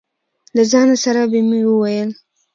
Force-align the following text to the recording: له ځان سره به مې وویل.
له 0.55 0.63
ځان 0.71 0.89
سره 1.03 1.21
به 1.31 1.39
مې 1.49 1.61
وویل. 1.67 2.09